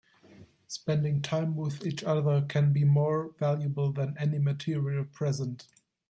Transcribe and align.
Spending 0.67 1.21
time 1.21 1.55
with 1.55 1.85
each 1.85 2.03
other 2.03 2.41
can 2.41 2.73
be 2.73 2.83
more 2.83 3.33
valuable 3.37 3.91
than 3.93 4.17
any 4.17 4.39
material 4.39 5.05
present. 5.05 5.67